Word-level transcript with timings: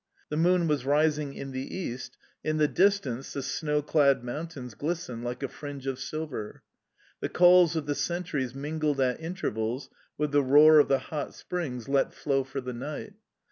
The 0.29 0.35
moon 0.35 0.67
was 0.67 0.83
rising 0.83 1.35
in 1.35 1.51
the 1.51 1.75
east; 1.77 2.17
in 2.43 2.57
the 2.57 2.67
distance, 2.67 3.33
the 3.33 3.43
snow 3.43 3.83
clad 3.83 4.23
mountains 4.23 4.73
glistened 4.73 5.23
like 5.23 5.43
a 5.43 5.47
fringe 5.47 5.85
of 5.85 5.99
silver. 5.99 6.63
The 7.19 7.29
calls 7.29 7.75
of 7.75 7.85
the 7.85 7.93
sentries 7.93 8.55
mingled 8.55 8.99
at 8.99 9.19
intervals 9.21 9.91
with 10.17 10.31
the 10.31 10.41
roar 10.41 10.79
of 10.79 10.87
the 10.87 10.97
hot 11.13 11.35
springs 11.35 11.87
let 11.87 12.15
flow 12.15 12.43
for 12.43 12.61
the 12.61 12.73
night. 12.73 13.13